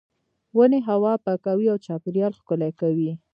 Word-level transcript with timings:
ونې 0.55 0.79
هوا 0.89 1.13
پاکوي 1.25 1.67
او 1.73 1.77
چاپیریال 1.85 2.33
ښکلی 2.39 2.71
کوي. 2.79 3.11